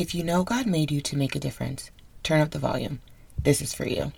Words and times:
If 0.00 0.14
you 0.14 0.24
know 0.24 0.44
God 0.44 0.66
made 0.66 0.90
you 0.90 1.02
to 1.02 1.16
make 1.18 1.36
a 1.36 1.38
difference, 1.38 1.90
turn 2.22 2.40
up 2.40 2.52
the 2.52 2.58
volume. 2.58 3.02
This 3.38 3.60
is 3.60 3.74
for 3.74 3.86
you. 3.86 4.12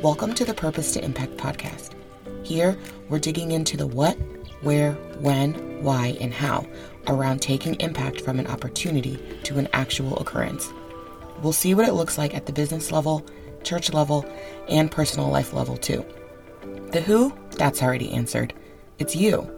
Welcome 0.00 0.34
to 0.34 0.44
the 0.44 0.54
Purpose 0.56 0.92
to 0.92 1.04
Impact 1.04 1.36
podcast. 1.36 1.94
Here, 2.44 2.78
we're 3.08 3.18
digging 3.18 3.50
into 3.50 3.76
the 3.76 3.88
what, 3.88 4.16
where, 4.60 4.92
when, 5.18 5.82
why, 5.82 6.16
and 6.20 6.32
how 6.32 6.64
around 7.08 7.42
taking 7.42 7.74
impact 7.80 8.20
from 8.20 8.38
an 8.38 8.46
opportunity 8.46 9.18
to 9.42 9.58
an 9.58 9.66
actual 9.72 10.16
occurrence. 10.18 10.72
We'll 11.42 11.52
see 11.52 11.74
what 11.74 11.88
it 11.88 11.94
looks 11.94 12.16
like 12.16 12.36
at 12.36 12.46
the 12.46 12.52
business 12.52 12.92
level, 12.92 13.26
church 13.64 13.92
level, 13.92 14.24
and 14.68 14.90
personal 14.90 15.28
life 15.28 15.52
level 15.52 15.76
too. 15.76 16.04
The 16.92 17.00
who, 17.00 17.36
that's 17.56 17.82
already 17.82 18.12
answered. 18.12 18.54
It's 18.98 19.16
you. 19.16 19.50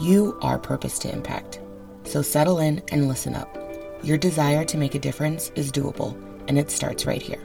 You 0.00 0.38
are 0.42 0.58
purpose 0.58 0.98
to 1.00 1.12
impact. 1.12 1.60
So 2.04 2.22
settle 2.22 2.58
in 2.58 2.82
and 2.88 3.08
listen 3.08 3.34
up. 3.34 3.56
Your 4.02 4.18
desire 4.18 4.64
to 4.64 4.76
make 4.76 4.94
a 4.94 4.98
difference 4.98 5.50
is 5.54 5.72
doable, 5.72 6.16
and 6.48 6.58
it 6.58 6.70
starts 6.70 7.06
right 7.06 7.22
here. 7.22 7.42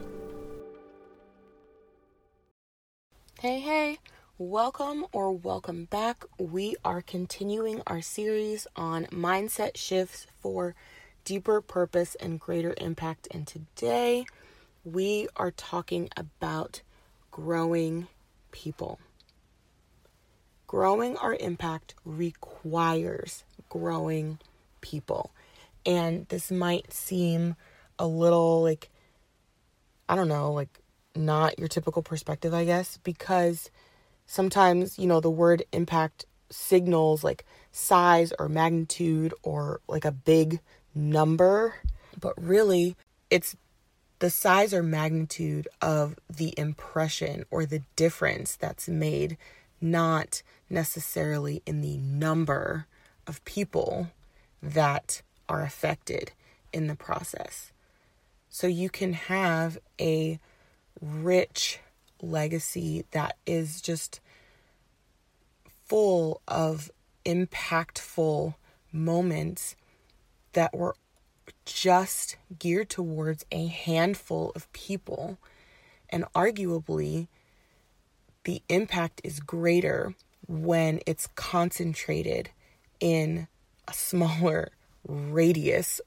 Hey, 3.39 3.59
hey, 3.59 3.97
welcome 4.37 5.05
or 5.11 5.31
welcome 5.31 5.85
back. 5.85 6.25
We 6.37 6.75
are 6.85 7.01
continuing 7.01 7.81
our 7.87 8.01
series 8.01 8.67
on 8.75 9.05
mindset 9.07 9.77
shifts 9.77 10.27
for 10.39 10.75
deeper 11.25 11.61
purpose 11.61 12.15
and 12.15 12.39
greater 12.39 12.75
impact. 12.77 13.27
And 13.31 13.47
today 13.47 14.25
we 14.83 15.27
are 15.35 15.51
talking 15.51 16.09
about 16.17 16.81
growing 17.29 18.07
people. 18.51 18.99
Growing 20.67 21.17
our 21.17 21.35
impact 21.35 21.95
requires 22.05 23.43
growing 23.69 24.39
people. 24.81 25.31
And 25.85 26.27
this 26.29 26.51
might 26.51 26.93
seem 26.93 27.55
a 27.99 28.07
little 28.07 28.63
like, 28.63 28.89
I 30.07 30.15
don't 30.15 30.27
know, 30.27 30.51
like 30.51 30.79
not 31.15 31.59
your 31.59 31.67
typical 31.67 32.01
perspective, 32.01 32.53
I 32.53 32.65
guess, 32.65 32.97
because 32.97 33.69
sometimes, 34.25 34.97
you 34.97 35.07
know, 35.07 35.19
the 35.19 35.29
word 35.29 35.63
impact 35.71 36.25
signals 36.49 37.23
like 37.23 37.45
size 37.71 38.33
or 38.39 38.49
magnitude 38.49 39.33
or 39.43 39.81
like 39.87 40.05
a 40.05 40.11
big 40.11 40.59
number, 40.93 41.75
but 42.19 42.33
really 42.41 42.95
it's 43.29 43.55
the 44.21 44.29
size 44.29 44.71
or 44.71 44.83
magnitude 44.83 45.67
of 45.81 46.15
the 46.29 46.53
impression 46.55 47.43
or 47.49 47.65
the 47.65 47.81
difference 47.95 48.55
that's 48.55 48.87
made, 48.87 49.35
not 49.81 50.43
necessarily 50.69 51.63
in 51.65 51.81
the 51.81 51.97
number 51.97 52.85
of 53.25 53.43
people 53.45 54.11
that 54.61 55.23
are 55.49 55.63
affected 55.63 56.31
in 56.71 56.85
the 56.85 56.95
process. 56.95 57.71
So 58.47 58.67
you 58.67 58.91
can 58.91 59.13
have 59.13 59.79
a 59.99 60.39
rich 61.01 61.79
legacy 62.21 63.05
that 63.11 63.37
is 63.47 63.81
just 63.81 64.19
full 65.87 66.41
of 66.47 66.91
impactful 67.25 68.53
moments 68.91 69.75
that 70.53 70.75
were 70.75 70.95
just 71.65 72.37
geared 72.59 72.89
towards 72.89 73.45
a 73.51 73.67
handful 73.67 74.51
of 74.55 74.71
people. 74.73 75.37
And 76.09 76.25
arguably, 76.33 77.27
the 78.43 78.61
impact 78.69 79.21
is 79.23 79.39
greater 79.39 80.13
when 80.47 80.99
it's 81.05 81.27
concentrated 81.35 82.49
in 82.99 83.47
a 83.87 83.93
smaller 83.93 84.71
radius 85.07 86.01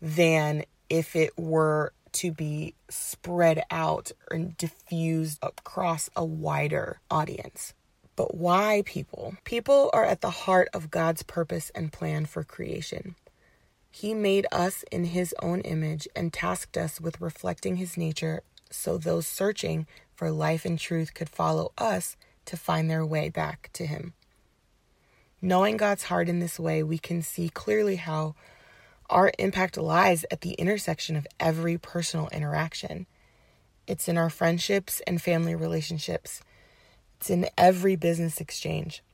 than 0.00 0.64
if 0.90 1.16
it 1.16 1.36
were 1.38 1.92
to 2.12 2.30
be 2.30 2.74
spread 2.88 3.64
out 3.70 4.12
and 4.30 4.56
diffused 4.56 5.38
across 5.42 6.08
a 6.14 6.24
wider 6.24 7.00
audience. 7.10 7.74
But 8.16 8.36
why 8.36 8.82
people? 8.86 9.34
People 9.44 9.90
are 9.92 10.04
at 10.04 10.20
the 10.20 10.30
heart 10.30 10.68
of 10.72 10.90
God's 10.90 11.24
purpose 11.24 11.70
and 11.74 11.92
plan 11.92 12.26
for 12.26 12.44
creation. 12.44 13.16
He 13.96 14.12
made 14.12 14.48
us 14.50 14.82
in 14.90 15.04
His 15.04 15.32
own 15.40 15.60
image 15.60 16.08
and 16.16 16.32
tasked 16.32 16.76
us 16.76 17.00
with 17.00 17.20
reflecting 17.20 17.76
His 17.76 17.96
nature 17.96 18.42
so 18.68 18.98
those 18.98 19.24
searching 19.24 19.86
for 20.16 20.32
life 20.32 20.64
and 20.64 20.76
truth 20.76 21.14
could 21.14 21.28
follow 21.28 21.70
us 21.78 22.16
to 22.46 22.56
find 22.56 22.90
their 22.90 23.06
way 23.06 23.28
back 23.28 23.70
to 23.74 23.86
Him. 23.86 24.14
Knowing 25.40 25.76
God's 25.76 26.02
heart 26.02 26.28
in 26.28 26.40
this 26.40 26.58
way, 26.58 26.82
we 26.82 26.98
can 26.98 27.22
see 27.22 27.48
clearly 27.48 27.94
how 27.94 28.34
our 29.08 29.30
impact 29.38 29.76
lies 29.76 30.24
at 30.28 30.40
the 30.40 30.54
intersection 30.54 31.14
of 31.14 31.28
every 31.38 31.78
personal 31.78 32.28
interaction. 32.32 33.06
It's 33.86 34.08
in 34.08 34.18
our 34.18 34.28
friendships 34.28 35.02
and 35.06 35.22
family 35.22 35.54
relationships. 35.54 36.42
It's 37.20 37.30
in 37.30 37.48
every 37.56 37.94
business 37.94 38.40
exchange. 38.40 39.04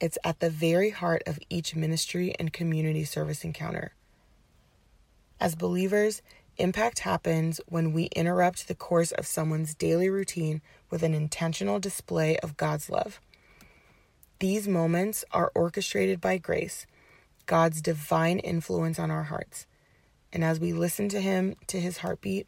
It's 0.00 0.18
at 0.24 0.40
the 0.40 0.48
very 0.48 0.90
heart 0.90 1.22
of 1.26 1.38
each 1.50 1.76
ministry 1.76 2.34
and 2.38 2.52
community 2.52 3.04
service 3.04 3.44
encounter. 3.44 3.92
As 5.38 5.54
believers, 5.54 6.22
impact 6.56 7.00
happens 7.00 7.60
when 7.66 7.92
we 7.92 8.04
interrupt 8.16 8.66
the 8.66 8.74
course 8.74 9.12
of 9.12 9.26
someone's 9.26 9.74
daily 9.74 10.08
routine 10.08 10.62
with 10.88 11.02
an 11.02 11.12
intentional 11.12 11.78
display 11.78 12.38
of 12.38 12.56
God's 12.56 12.88
love. 12.88 13.20
These 14.38 14.66
moments 14.66 15.22
are 15.32 15.52
orchestrated 15.54 16.20
by 16.20 16.38
grace 16.38 16.86
God's 17.44 17.82
divine 17.82 18.38
influence 18.38 18.98
on 18.98 19.10
our 19.10 19.24
hearts. 19.24 19.66
And 20.32 20.44
as 20.44 20.60
we 20.60 20.72
listen 20.72 21.08
to 21.10 21.20
Him, 21.20 21.56
to 21.66 21.80
His 21.80 21.98
heartbeat, 21.98 22.46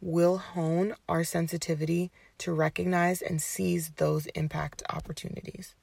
we'll 0.00 0.38
hone 0.38 0.94
our 1.08 1.24
sensitivity 1.24 2.10
to 2.38 2.52
recognize 2.52 3.22
and 3.22 3.40
seize 3.40 3.92
those 3.96 4.26
impact 4.34 4.82
opportunities. 4.90 5.74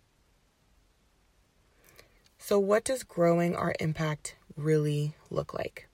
So, 2.48 2.60
what 2.60 2.86
does 2.86 3.04
growing 3.04 3.58
our 3.58 3.76
impact 3.78 4.38
really 4.56 5.16
look 5.30 5.54
like? 5.54 5.90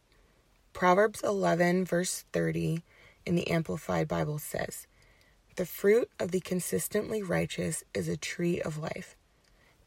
Proverbs 0.72 1.24
11, 1.24 1.84
verse 1.84 2.26
30 2.32 2.84
in 3.26 3.34
the 3.34 3.50
Amplified 3.50 4.08
Bible 4.08 4.38
says, 4.38 4.86
The 5.56 5.66
fruit 5.66 6.12
of 6.20 6.30
the 6.30 6.42
consistently 6.42 7.24
righteous 7.24 7.84
is 7.96 8.08
a 8.08 8.18
tree 8.18 8.62
of 8.62 8.78
life, 8.78 9.16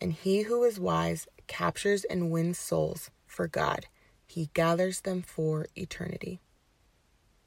and 0.01 0.13
he 0.13 0.43
who 0.43 0.65
is 0.65 0.81
wise 0.81 1.29
captures 1.47 2.03
and 2.03 2.33
wins 2.33 2.59
souls 2.59 3.13
for 3.29 3.47
God. 3.47 3.87
He 4.27 4.51
gathers 4.53 5.03
them 5.03 5.23
for 5.23 5.69
eternity. 5.77 6.41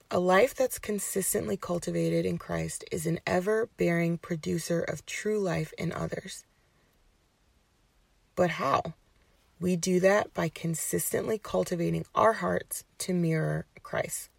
A 0.09 0.19
life 0.21 0.55
that's 0.55 0.79
consistently 0.79 1.57
cultivated 1.57 2.25
in 2.25 2.37
Christ 2.37 2.85
is 2.89 3.05
an 3.05 3.19
ever 3.27 3.67
bearing 3.75 4.17
producer 4.17 4.79
of 4.79 5.05
true 5.05 5.39
life 5.41 5.73
in 5.77 5.91
others. 5.91 6.45
But 8.37 8.51
how? 8.51 8.93
We 9.59 9.75
do 9.75 9.99
that 9.99 10.33
by 10.33 10.49
consistently 10.49 11.37
cultivating 11.37 12.05
our 12.15 12.33
hearts 12.33 12.85
to 12.99 13.13
mirror 13.13 13.65
Christ. 13.83 14.29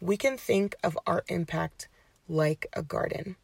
We 0.00 0.16
can 0.16 0.36
think 0.36 0.76
of 0.84 0.98
our 1.06 1.24
impact 1.28 1.88
like 2.28 2.66
a 2.74 2.82
garden. 2.82 3.36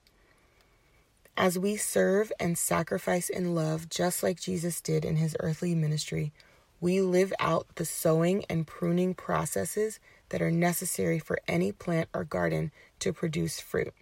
As 1.37 1.59
we 1.59 1.77
serve 1.77 2.31
and 2.39 2.57
sacrifice 2.57 3.29
in 3.29 3.55
love, 3.55 3.89
just 3.89 4.23
like 4.23 4.39
Jesus 4.41 4.81
did 4.81 5.05
in 5.05 5.17
his 5.17 5.37
earthly 5.41 5.75
ministry, 5.75 6.33
we 6.81 7.01
live 7.01 7.33
out 7.41 7.67
the 7.77 7.87
sowing 7.87 8.45
and 8.51 8.67
pruning 8.67 9.15
processes 9.15 9.99
that 10.29 10.43
are 10.43 10.51
necessary 10.51 11.19
for 11.19 11.39
any 11.49 11.73
plant 11.73 12.09
or 12.15 12.25
garden 12.25 12.71
to 13.01 13.13
produce 13.13 13.59
fruit. 13.59 13.95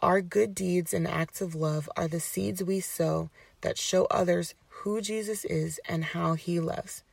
Our 0.00 0.20
good 0.22 0.54
deeds 0.54 0.92
and 0.92 1.06
acts 1.06 1.40
of 1.40 1.54
love 1.54 1.88
are 1.96 2.08
the 2.08 2.20
seeds 2.20 2.64
we 2.64 2.80
sow 2.80 3.30
that 3.60 3.78
show 3.78 4.06
others 4.06 4.54
who 4.82 5.00
Jesus 5.00 5.44
is 5.44 5.78
and 5.88 6.02
how 6.02 6.34
he 6.34 6.58
loves. 6.58 7.04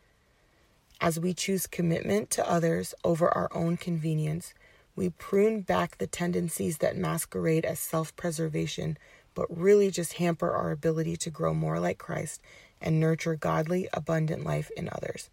As 1.00 1.20
we 1.20 1.36
choose 1.36 1.68
commitment 1.68 2.32
to 2.32 2.50
others 2.50 2.96
over 3.04 3.30
our 3.30 3.48
own 3.54 3.78
convenience, 3.78 4.56
we 4.96 5.12
prune 5.12 5.62
back 5.62 5.98
the 5.98 6.08
tendencies 6.08 6.80
that 6.80 6.98
masquerade 6.98 7.66
as 7.66 7.80
self 7.80 8.16
preservation, 8.16 8.98
but 9.36 9.56
really 9.56 9.92
just 9.92 10.14
hamper 10.14 10.52
our 10.52 10.72
ability 10.72 11.16
to 11.18 11.30
grow 11.30 11.54
more 11.54 11.80
like 11.80 12.00
Christ 12.00 12.42
and 12.82 13.00
nurture 13.00 13.36
godly, 13.36 13.88
abundant 13.94 14.44
life 14.44 14.72
in 14.76 14.90
others. 14.92 15.30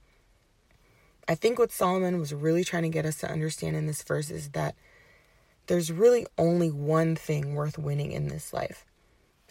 I 1.26 1.36
think 1.36 1.58
what 1.58 1.72
Solomon 1.72 2.20
was 2.20 2.34
really 2.34 2.64
trying 2.64 2.82
to 2.82 2.90
get 2.90 3.06
us 3.06 3.16
to 3.20 3.32
understand 3.32 3.76
in 3.76 3.86
this 3.86 4.02
verse 4.02 4.30
is 4.30 4.50
that 4.50 4.74
there's 5.68 5.90
really 5.90 6.26
only 6.36 6.70
one 6.70 7.16
thing 7.16 7.54
worth 7.54 7.78
winning 7.78 8.12
in 8.12 8.28
this 8.28 8.52
life, 8.52 8.84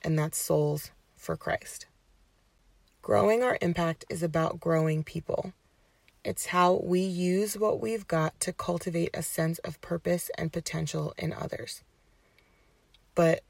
and 0.03 0.19
that's 0.19 0.37
souls 0.37 0.91
for 1.17 1.35
Christ. 1.35 1.87
Growing 3.05 3.43
our 3.43 3.55
impact 3.61 4.03
is 4.09 4.23
about 4.23 4.59
growing 4.59 5.03
people. 5.03 5.53
It's 6.23 6.47
how 6.47 6.81
we 6.83 7.01
use 7.01 7.55
what 7.55 7.79
we've 7.79 8.07
got 8.07 8.39
to 8.39 8.51
cultivate 8.51 9.11
a 9.13 9.21
sense 9.21 9.59
of 9.59 9.79
purpose 9.79 10.31
and 10.39 10.51
potential 10.51 11.13
in 11.15 11.31
others. 11.31 11.83
But 13.13 13.43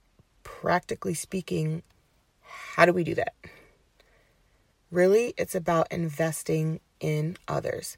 practically 0.44 1.14
speaking, 1.14 1.84
how 2.42 2.86
do 2.86 2.92
we 2.92 3.06
do 3.06 3.16
that? 3.16 3.34
Really, 4.92 5.34
it's 5.38 5.56
about 5.56 5.90
investing 5.90 6.82
in 7.00 7.38
others. 7.48 7.98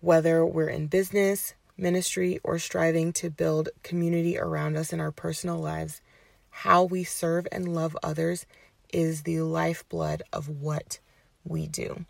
Whether 0.00 0.46
we're 0.46 0.70
in 0.70 0.86
business, 0.86 1.52
ministry, 1.76 2.40
or 2.42 2.58
striving 2.58 3.12
to 3.12 3.28
build 3.28 3.68
community 3.82 4.38
around 4.38 4.78
us 4.78 4.94
in 4.94 5.00
our 5.00 5.12
personal 5.12 5.58
lives, 5.58 6.00
how 6.48 6.84
we 6.84 7.04
serve 7.04 7.46
and 7.52 7.68
love 7.74 7.98
others 8.02 8.46
is 8.92 9.22
the 9.22 9.40
lifeblood 9.40 10.22
of 10.32 10.48
what 10.48 10.98
we 11.44 11.66
do. 11.66 12.04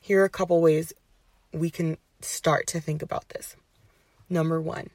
Here 0.00 0.22
are 0.22 0.26
a 0.26 0.30
couple 0.30 0.60
ways 0.60 0.92
we 1.52 1.70
can 1.70 1.96
start 2.20 2.66
to 2.68 2.80
think 2.80 3.02
about 3.02 3.30
this. 3.30 3.56
Number 4.28 4.60
one, 4.60 4.90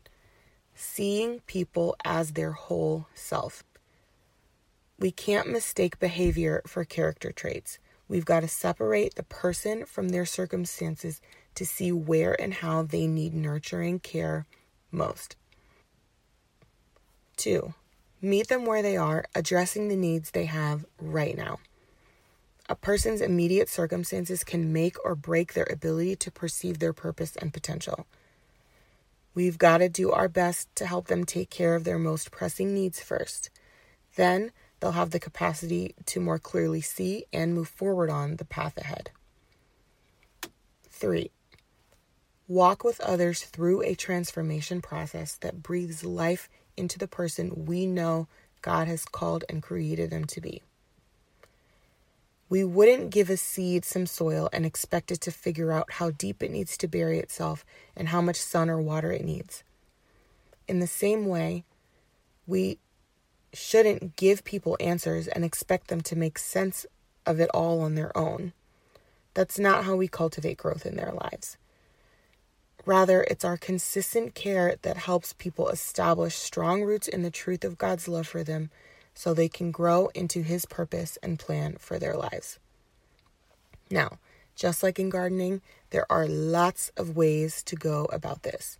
seeing 0.75 1.39
people 1.41 1.95
as 2.03 2.33
their 2.33 2.51
whole 2.51 3.07
self. 3.13 3.63
We 4.97 5.11
can't 5.11 5.49
mistake 5.49 5.99
behavior 5.99 6.61
for 6.67 6.83
character 6.83 7.31
traits. 7.31 7.79
We've 8.07 8.25
got 8.25 8.41
to 8.41 8.47
separate 8.47 9.15
the 9.15 9.23
person 9.23 9.85
from 9.85 10.09
their 10.09 10.25
circumstances 10.25 11.21
to 11.55 11.65
see 11.65 11.91
where 11.91 12.39
and 12.41 12.55
how 12.55 12.83
they 12.83 13.07
need 13.07 13.33
nurturing 13.33 13.99
care 13.99 14.45
most. 14.91 15.35
Two, 17.37 17.73
meet 18.21 18.47
them 18.47 18.65
where 18.65 18.81
they 18.81 18.97
are, 18.97 19.25
addressing 19.33 19.87
the 19.87 19.95
needs 19.95 20.31
they 20.31 20.45
have 20.45 20.85
right 20.99 21.37
now. 21.37 21.59
A 22.67 22.75
person's 22.75 23.21
immediate 23.21 23.67
circumstances 23.67 24.43
can 24.43 24.71
make 24.71 25.03
or 25.03 25.15
break 25.15 25.53
their 25.53 25.67
ability 25.71 26.15
to 26.17 26.31
perceive 26.31 26.79
their 26.79 26.93
purpose 26.93 27.35
and 27.35 27.51
potential. 27.51 28.05
We've 29.33 29.57
got 29.57 29.79
to 29.79 29.89
do 29.89 30.11
our 30.11 30.27
best 30.27 30.67
to 30.75 30.85
help 30.85 31.07
them 31.07 31.23
take 31.23 31.49
care 31.49 31.75
of 31.75 31.83
their 31.83 31.97
most 31.97 32.29
pressing 32.29 32.73
needs 32.73 33.01
first. 33.01 33.49
Then 34.15 34.51
they'll 34.79 34.91
have 34.91 35.11
the 35.11 35.19
capacity 35.19 35.95
to 36.07 36.19
more 36.19 36.39
clearly 36.39 36.81
see 36.81 37.25
and 37.33 37.55
move 37.55 37.69
forward 37.69 38.09
on 38.09 38.35
the 38.35 38.45
path 38.45 38.77
ahead. 38.77 39.11
3. 40.89 41.31
Walk 42.47 42.83
with 42.83 42.99
others 43.01 43.43
through 43.43 43.83
a 43.83 43.95
transformation 43.95 44.81
process 44.81 45.35
that 45.35 45.63
breathes 45.63 46.03
life 46.03 46.49
into 46.79 46.97
the 46.97 47.07
person 47.07 47.65
we 47.65 47.85
know 47.85 48.27
God 48.61 48.87
has 48.87 49.05
called 49.05 49.43
and 49.49 49.61
created 49.61 50.09
them 50.09 50.25
to 50.25 50.41
be. 50.41 50.63
We 52.49 52.63
wouldn't 52.63 53.11
give 53.11 53.29
a 53.29 53.37
seed 53.37 53.85
some 53.85 54.07
soil 54.07 54.49
and 54.51 54.65
expect 54.65 55.11
it 55.11 55.21
to 55.21 55.31
figure 55.31 55.71
out 55.71 55.93
how 55.93 56.09
deep 56.09 56.41
it 56.41 56.49
needs 56.49 56.77
to 56.77 56.87
bury 56.87 57.19
itself 57.19 57.63
and 57.95 58.07
how 58.09 58.21
much 58.21 58.37
sun 58.37 58.69
or 58.69 58.81
water 58.81 59.11
it 59.11 59.23
needs. 59.23 59.63
In 60.67 60.79
the 60.79 60.87
same 60.87 61.27
way, 61.27 61.63
we 62.47 62.79
shouldn't 63.53 64.15
give 64.15 64.43
people 64.43 64.77
answers 64.79 65.27
and 65.27 65.45
expect 65.45 65.87
them 65.87 66.01
to 66.01 66.15
make 66.15 66.39
sense 66.39 66.85
of 67.25 67.39
it 67.39 67.49
all 67.53 67.81
on 67.81 67.93
their 67.95 68.15
own. 68.17 68.53
That's 69.35 69.59
not 69.59 69.83
how 69.83 69.95
we 69.95 70.07
cultivate 70.07 70.57
growth 70.57 70.85
in 70.85 70.95
their 70.95 71.11
lives. 71.11 71.57
Rather, 72.85 73.23
it's 73.23 73.45
our 73.45 73.57
consistent 73.57 74.33
care 74.33 74.75
that 74.81 74.97
helps 74.97 75.33
people 75.33 75.69
establish 75.69 76.35
strong 76.35 76.83
roots 76.83 77.07
in 77.07 77.21
the 77.21 77.31
truth 77.31 77.63
of 77.63 77.77
God's 77.77 78.07
love 78.07 78.27
for 78.27 78.43
them 78.43 78.69
so 79.13 79.33
they 79.33 79.49
can 79.49 79.71
grow 79.71 80.07
into 80.15 80.41
His 80.41 80.65
purpose 80.65 81.17
and 81.21 81.39
plan 81.39 81.75
for 81.77 81.99
their 81.99 82.15
lives. 82.15 82.57
Now, 83.91 84.19
just 84.55 84.83
like 84.83 84.99
in 84.99 85.09
gardening, 85.09 85.61
there 85.89 86.05
are 86.11 86.27
lots 86.27 86.91
of 86.97 87.15
ways 87.15 87.63
to 87.63 87.75
go 87.75 88.05
about 88.05 88.43
this. 88.43 88.77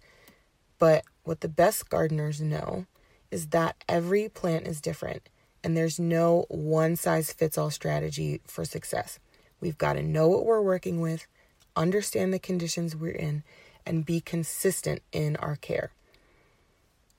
But 0.78 1.04
what 1.24 1.42
the 1.42 1.48
best 1.48 1.90
gardeners 1.90 2.42
know 2.42 2.86
is 3.31 3.48
that 3.48 3.84
every 3.88 4.30
plant 4.30 4.68
is 4.68 4.81
different 4.81 5.30
and 5.63 5.75
there's 5.75 6.00
no 6.00 6.45
one 6.50 6.95
size 6.95 7.31
fits 7.31 7.57
all 7.57 7.69
strategy 7.69 8.42
for 8.45 8.66
success. 8.66 9.19
We've 9.60 9.78
got 9.78 9.94
to 9.94 10.04
know 10.04 10.30
what 10.30 10.45
we're 10.45 10.62
working 10.62 11.02
with, 11.02 11.28
understand 11.75 12.34
the 12.34 12.40
conditions 12.40 12.95
we're 12.95 13.12
in, 13.12 13.44
and 13.90 14.06
be 14.06 14.22
consistent 14.22 15.02
in 15.12 15.36
our 15.38 15.56
care. 15.56 15.92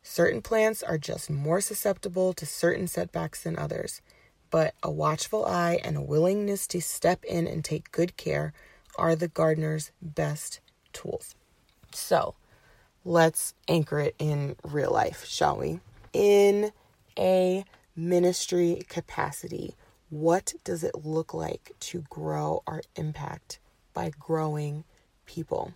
Certain 0.03 0.41
plants 0.41 0.83
are 0.83 0.97
just 0.97 1.29
more 1.29 1.61
susceptible 1.61 2.33
to 2.33 2.47
certain 2.47 2.87
setbacks 2.87 3.43
than 3.43 3.59
others, 3.59 4.01
but 4.51 4.75
a 4.83 4.91
watchful 4.91 5.45
eye 5.45 5.81
and 5.85 5.97
a 5.97 6.01
willingness 6.01 6.67
to 6.69 6.81
step 6.81 7.25
in 7.25 7.47
and 7.47 7.65
take 7.65 7.93
good 7.93 8.17
care 8.17 8.53
are 8.97 9.15
the 9.15 9.29
gardener's 9.29 9.91
best 10.01 10.61
tools. 10.93 11.35
So, 11.93 12.35
let's 13.05 13.55
anchor 13.69 14.01
it 14.01 14.15
in 14.19 14.57
real 14.65 14.93
life, 14.93 15.27
shall 15.27 15.59
we? 15.59 15.81
In 16.13 16.73
a 17.19 17.65
ministry 17.95 18.83
capacity, 18.89 19.75
what 20.09 20.55
does 20.65 20.83
it 20.85 21.05
look 21.05 21.35
like 21.35 21.73
to 21.81 22.05
grow 22.09 22.63
our 22.67 22.83
impact 22.97 23.59
by 23.93 24.11
growing 24.19 24.85
people? 25.27 25.75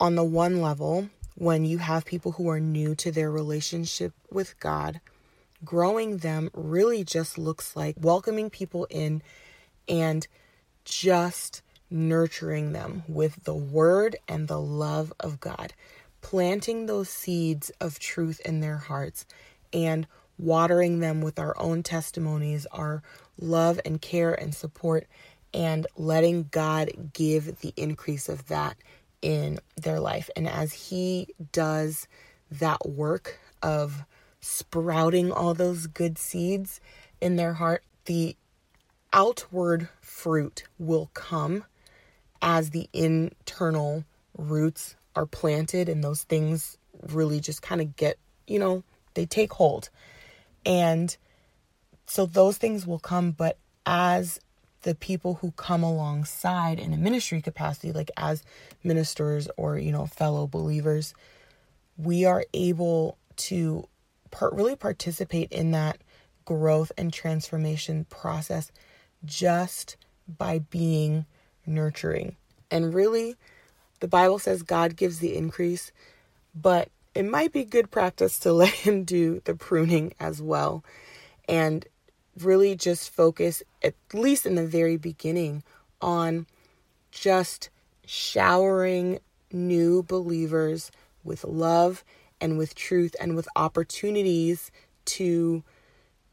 On 0.00 0.14
the 0.14 0.24
one 0.24 0.62
level, 0.62 1.08
when 1.34 1.64
you 1.64 1.78
have 1.78 2.04
people 2.04 2.32
who 2.32 2.48
are 2.48 2.60
new 2.60 2.94
to 2.94 3.10
their 3.10 3.32
relationship 3.32 4.12
with 4.30 4.58
God, 4.60 5.00
growing 5.64 6.18
them 6.18 6.50
really 6.54 7.02
just 7.02 7.36
looks 7.36 7.74
like 7.74 7.96
welcoming 8.00 8.48
people 8.48 8.86
in 8.90 9.22
and 9.88 10.28
just 10.84 11.62
nurturing 11.90 12.72
them 12.72 13.02
with 13.08 13.42
the 13.42 13.56
word 13.56 14.16
and 14.28 14.46
the 14.46 14.60
love 14.60 15.12
of 15.18 15.40
God, 15.40 15.72
planting 16.20 16.86
those 16.86 17.08
seeds 17.08 17.72
of 17.80 17.98
truth 17.98 18.40
in 18.44 18.60
their 18.60 18.76
hearts 18.78 19.26
and 19.72 20.06
watering 20.38 21.00
them 21.00 21.20
with 21.20 21.40
our 21.40 21.58
own 21.58 21.82
testimonies, 21.82 22.66
our 22.70 23.02
love 23.40 23.80
and 23.84 24.00
care 24.00 24.32
and 24.32 24.54
support, 24.54 25.08
and 25.52 25.88
letting 25.96 26.48
God 26.52 27.10
give 27.12 27.60
the 27.60 27.72
increase 27.76 28.28
of 28.28 28.46
that 28.46 28.76
in 29.22 29.58
their 29.76 30.00
life. 30.00 30.30
And 30.36 30.48
as 30.48 30.72
He 30.72 31.34
does 31.52 32.06
that 32.50 32.88
work 32.88 33.38
of 33.62 34.04
sprouting 34.40 35.32
all 35.32 35.54
those 35.54 35.86
good 35.86 36.18
seeds 36.18 36.80
in 37.20 37.36
their 37.36 37.54
heart, 37.54 37.82
the 38.04 38.36
outward 39.12 39.88
fruit 40.00 40.64
will 40.78 41.10
come 41.14 41.64
as 42.40 42.70
the 42.70 42.88
internal 42.92 44.04
roots 44.36 44.96
are 45.16 45.26
planted 45.26 45.88
and 45.88 46.04
those 46.04 46.22
things 46.22 46.78
really 47.10 47.40
just 47.40 47.62
kind 47.62 47.80
of 47.80 47.96
get, 47.96 48.18
you 48.46 48.58
know, 48.58 48.82
they 49.14 49.26
take 49.26 49.52
hold. 49.52 49.90
And 50.64 51.16
so 52.06 52.26
those 52.26 52.58
things 52.58 52.86
will 52.86 52.98
come, 52.98 53.32
but 53.32 53.58
as 53.84 54.38
the 54.82 54.94
people 54.94 55.34
who 55.34 55.50
come 55.52 55.82
alongside 55.82 56.78
in 56.78 56.92
a 56.92 56.96
ministry 56.96 57.40
capacity, 57.40 57.92
like 57.92 58.10
as 58.16 58.42
ministers 58.84 59.48
or, 59.56 59.78
you 59.78 59.92
know, 59.92 60.06
fellow 60.06 60.46
believers, 60.46 61.14
we 61.96 62.24
are 62.24 62.44
able 62.54 63.18
to 63.36 63.88
part, 64.30 64.52
really 64.54 64.76
participate 64.76 65.50
in 65.50 65.72
that 65.72 65.98
growth 66.44 66.92
and 66.96 67.12
transformation 67.12 68.06
process 68.08 68.70
just 69.24 69.96
by 70.26 70.58
being 70.58 71.26
nurturing. 71.66 72.36
And 72.70 72.94
really, 72.94 73.36
the 74.00 74.08
Bible 74.08 74.38
says 74.38 74.62
God 74.62 74.96
gives 74.96 75.18
the 75.18 75.36
increase, 75.36 75.92
but 76.54 76.88
it 77.14 77.24
might 77.24 77.52
be 77.52 77.64
good 77.64 77.90
practice 77.90 78.38
to 78.40 78.52
let 78.54 78.70
Him 78.70 79.04
do 79.04 79.40
the 79.44 79.54
pruning 79.54 80.14
as 80.20 80.40
well. 80.40 80.84
And 81.48 81.86
really 82.44 82.74
just 82.76 83.10
focus, 83.10 83.62
at 83.82 83.94
least 84.12 84.46
in 84.46 84.54
the 84.54 84.66
very 84.66 84.96
beginning, 84.96 85.62
on 86.00 86.46
just 87.10 87.70
showering 88.06 89.18
new 89.52 90.02
believers 90.02 90.90
with 91.24 91.44
love 91.44 92.04
and 92.40 92.58
with 92.58 92.74
truth 92.74 93.14
and 93.20 93.34
with 93.34 93.48
opportunities 93.56 94.70
to 95.04 95.62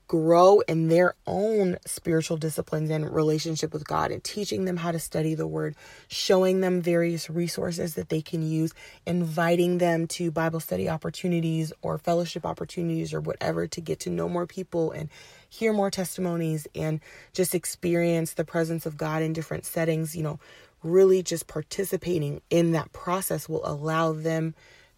grow 0.08 0.60
in 0.62 0.88
their 0.88 1.16
own 1.26 1.78
spiritual 1.86 2.38
disciplines 2.38 2.90
and 2.90 3.14
relationship 3.14 3.74
with 3.74 3.88
God 3.88 4.12
and 4.12 4.24
teaching 4.24 4.66
them 4.66 4.78
how 4.78 4.92
to 4.92 5.00
study 5.00 5.34
the 5.34 5.48
word, 5.48 5.76
showing 6.08 6.62
them 6.62 6.82
various 6.82 7.30
resources 7.30 7.96
that 7.96 8.10
they 8.10 8.22
can 8.22 8.42
use, 8.42 8.74
inviting 9.06 9.80
them 9.80 10.08
to 10.08 10.32
Bible 10.32 10.60
study 10.60 10.88
opportunities 10.88 11.74
or 11.82 11.98
fellowship 11.98 12.46
opportunities 12.46 13.14
or 13.14 13.20
whatever 13.20 13.68
to 13.68 13.82
get 13.82 14.00
to 14.02 14.10
know 14.10 14.30
more 14.30 14.46
people 14.46 14.92
and 14.92 15.10
hear 15.50 15.74
more 15.74 15.90
testimonies 15.90 16.68
and 16.76 17.00
just 17.34 17.56
experience 17.56 18.34
the 18.34 18.46
presence 18.46 18.86
of 18.86 18.98
God 18.98 19.22
in 19.22 19.34
different 19.34 19.66
settings, 19.66 20.16
you 20.16 20.24
know, 20.24 20.40
really 20.84 21.24
just 21.24 21.48
participating 21.48 22.42
in 22.50 22.74
that 22.74 22.92
process 22.94 23.50
will 23.50 23.66
allow 23.66 24.14
them 24.14 24.54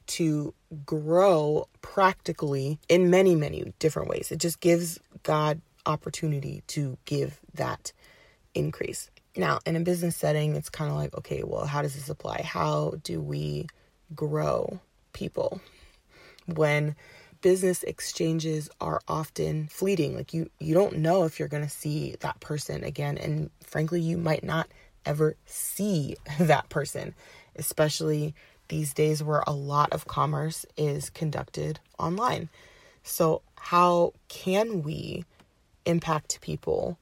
to 0.08 0.54
grow 0.86 1.68
practically 1.82 2.80
in 2.90 3.10
many, 3.10 3.36
many 3.36 3.74
different 3.80 4.10
ways. 4.10 4.32
It 4.32 4.40
just 4.40 4.60
gives 4.60 5.00
God 5.24 5.62
opportunity 5.86 6.64
to 6.68 6.98
give 7.06 7.40
that 7.54 7.92
increase. 8.54 9.10
Now, 9.36 9.60
in 9.66 9.76
a 9.76 9.80
business 9.82 10.16
setting, 10.16 10.56
it's 10.56 10.70
kind 10.70 10.90
of 10.90 10.98
like, 10.98 11.16
okay, 11.18 11.44
well, 11.44 11.66
how 11.66 11.82
does 11.82 11.94
this 11.94 12.10
apply? 12.10 12.42
How 12.42 12.96
do 13.04 13.22
we 13.22 13.68
grow 14.16 14.80
people 15.14 15.62
when 16.48 16.96
business 17.42 17.84
exchanges 17.84 18.70
are 18.82 19.02
often 19.08 19.68
fleeting? 19.68 20.16
Like 20.16 20.34
you 20.34 20.50
you 20.60 20.74
don't 20.74 20.98
know 20.98 21.24
if 21.26 21.38
you're 21.38 21.48
going 21.48 21.64
to 21.64 21.70
see 21.70 22.16
that 22.22 22.40
person 22.40 22.84
again 22.84 23.18
and 23.18 23.52
frankly, 23.64 24.02
you 24.02 24.18
might 24.18 24.44
not 24.44 24.68
ever 25.06 25.36
see 25.46 26.16
that 26.40 26.70
person, 26.70 27.14
especially 27.56 28.34
these 28.70 28.94
days 28.94 29.24
where 29.24 29.44
a 29.48 29.54
lot 29.54 29.92
of 29.92 30.08
commerce 30.08 30.66
is 30.76 31.10
conducted 31.10 31.80
online. 31.98 32.50
So, 33.04 33.42
how 33.56 34.14
can 34.28 34.84
we 34.84 35.26
impact 35.86 36.42
people 36.42 36.98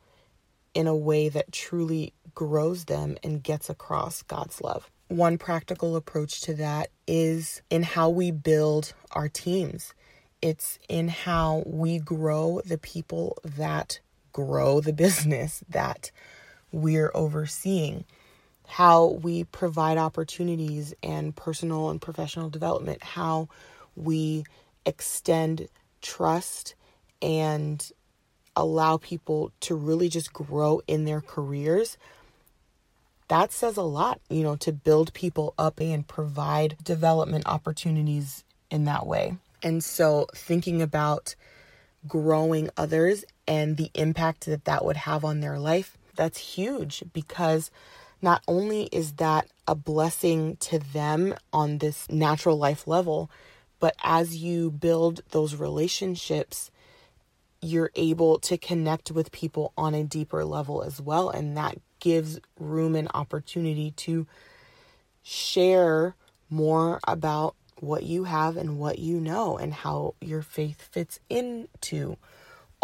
in 0.74 0.88
a 0.88 0.96
way 0.96 1.30
that 1.30 1.52
truly 1.52 2.14
grows 2.34 2.86
them 2.86 3.18
and 3.24 3.44
gets 3.44 3.70
across 3.70 4.22
God's 4.22 4.62
love? 4.62 4.90
One 5.08 5.38
practical 5.38 5.96
approach 5.96 6.42
to 6.42 6.54
that 6.56 6.90
is 7.08 7.62
in 7.70 7.84
how 7.84 8.10
we 8.10 8.32
build 8.32 8.94
our 9.12 9.30
teams. 9.30 9.94
It's 10.42 10.80
in 10.90 11.08
how 11.08 11.64
we 11.66 12.00
grow 12.00 12.62
the 12.66 12.78
people 12.78 13.38
that 13.44 14.00
grow 14.32 14.82
the 14.82 14.94
business 15.06 15.64
that 15.70 16.12
we're 16.72 17.12
overseeing 17.14 18.06
how 18.68 19.20
we 19.22 19.44
provide 19.46 19.98
opportunities 19.98 20.94
and 21.04 21.36
personal 21.36 21.90
and 21.90 22.02
professional 22.02 22.50
development, 22.50 23.04
how 23.04 23.48
we 23.96 24.44
extend 24.86 25.68
trust 26.02 26.76
and 27.22 27.92
allow 28.56 28.98
people 28.98 29.52
to 29.60 29.76
really 29.76 30.10
just 30.10 30.34
grow 30.34 30.82
in 30.88 31.06
their 31.06 31.22
careers. 31.22 31.98
That 33.28 33.52
says 33.52 33.76
a 33.76 33.82
lot, 33.84 34.22
you 34.30 34.44
know, 34.44 34.56
to 34.58 34.72
build 34.72 35.14
people 35.14 35.54
up 35.58 35.80
and 35.80 36.08
provide 36.08 36.78
development 36.84 37.46
opportunities 37.48 38.44
in 38.70 38.86
that 38.86 39.08
way. 39.08 39.38
And 39.64 39.84
so, 39.84 40.28
thinking 40.36 40.82
about 40.82 41.36
growing 42.08 42.70
others 42.78 43.26
and 43.48 43.78
the 43.78 43.90
impact 43.96 44.46
that 44.46 44.66
that 44.66 44.86
would 44.86 44.98
have 44.98 45.26
on 45.26 45.40
their 45.40 45.58
life, 45.58 45.98
that's 46.16 46.38
huge 46.38 47.04
because 47.14 47.72
not 48.26 48.42
only 48.48 48.86
is 48.92 49.14
that 49.14 49.48
a 49.68 49.76
blessing 49.76 50.58
to 50.58 50.80
them 50.80 51.36
on 51.54 51.78
this 51.78 52.10
natural 52.10 52.58
life 52.58 52.88
level, 52.88 53.30
but 53.80 53.96
as 54.04 54.36
you 54.36 54.72
build 54.72 55.22
those 55.30 55.56
relationships, 55.56 56.72
you're 57.62 57.92
able 57.94 58.40
to 58.40 58.58
connect 58.58 59.12
with 59.12 59.32
people 59.32 59.74
on 59.78 59.94
a 59.94 60.04
deeper 60.04 60.44
level 60.44 60.82
as 60.82 61.00
well. 61.00 61.30
And 61.30 61.56
that 61.56 61.78
gives 62.00 62.40
room 62.60 62.96
and 62.96 63.08
opportunity 63.14 63.92
to 63.92 64.26
share 65.22 66.16
more 66.50 67.00
about 67.08 67.56
what 67.80 68.04
you 68.04 68.24
have 68.24 68.58
and 68.58 68.80
what 68.80 68.98
you 68.98 69.20
know 69.20 69.56
and 69.56 69.72
how 69.72 70.16
your 70.20 70.42
faith 70.42 70.82
fits 70.92 71.20
into 71.30 72.18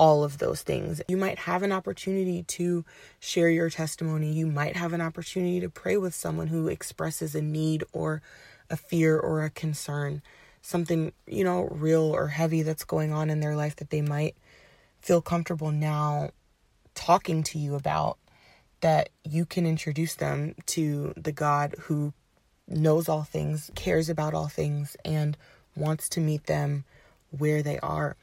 all 0.01 0.23
of 0.23 0.39
those 0.39 0.63
things. 0.63 0.99
You 1.07 1.15
might 1.15 1.37
have 1.37 1.61
an 1.61 1.71
opportunity 1.71 2.41
to 2.41 2.83
share 3.19 3.51
your 3.51 3.69
testimony. 3.69 4.33
You 4.33 4.47
might 4.47 4.75
have 4.75 4.93
an 4.93 5.01
opportunity 5.01 5.59
to 5.59 5.69
pray 5.69 5.95
with 5.95 6.15
someone 6.15 6.47
who 6.47 6.67
expresses 6.67 7.35
a 7.35 7.41
need 7.41 7.83
or 7.93 8.23
a 8.71 8.77
fear 8.77 9.15
or 9.15 9.43
a 9.43 9.51
concern, 9.51 10.23
something, 10.63 11.13
you 11.27 11.43
know, 11.43 11.67
real 11.69 12.01
or 12.01 12.29
heavy 12.29 12.63
that's 12.63 12.83
going 12.83 13.13
on 13.13 13.29
in 13.29 13.41
their 13.41 13.55
life 13.55 13.75
that 13.75 13.91
they 13.91 14.01
might 14.01 14.35
feel 15.01 15.21
comfortable 15.21 15.69
now 15.69 16.31
talking 16.95 17.43
to 17.43 17.59
you 17.59 17.75
about 17.75 18.17
that 18.79 19.09
you 19.23 19.45
can 19.45 19.67
introduce 19.67 20.15
them 20.15 20.55
to 20.65 21.13
the 21.15 21.31
God 21.31 21.75
who 21.81 22.11
knows 22.67 23.07
all 23.07 23.21
things, 23.21 23.69
cares 23.75 24.09
about 24.09 24.33
all 24.33 24.47
things, 24.47 24.97
and 25.05 25.37
wants 25.75 26.09
to 26.09 26.19
meet 26.19 26.47
them 26.47 26.85
where 27.29 27.61
they 27.61 27.77
are. 27.81 28.15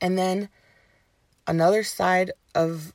And 0.00 0.18
then 0.18 0.48
another 1.46 1.82
side 1.82 2.32
of 2.54 2.92